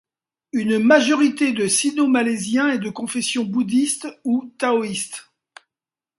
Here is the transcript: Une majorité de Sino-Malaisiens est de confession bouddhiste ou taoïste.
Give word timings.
Une 0.51 0.79
majorité 0.79 1.51
de 1.51 1.67
Sino-Malaisiens 1.67 2.69
est 2.69 2.79
de 2.79 2.89
confession 2.89 3.43
bouddhiste 3.45 4.07
ou 4.23 4.51
taoïste. 4.57 5.29